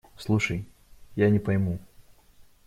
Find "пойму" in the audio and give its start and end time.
1.37-1.77